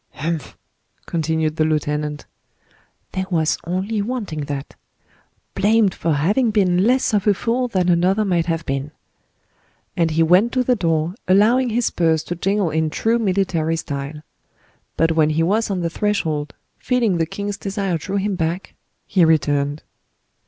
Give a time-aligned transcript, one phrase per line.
[0.13, 0.57] "Humph!"
[1.05, 2.25] continued the lieutenant;
[3.11, 4.73] "there was only wanting that.
[5.53, 8.89] Blamed for having been less of a fool than another might have been."
[9.95, 14.23] And he went to the door, allowing his spurs to jingle in true military style.
[14.97, 18.73] But when he was on the threshold, feeling the king's desire drew him back,
[19.05, 19.83] he returned.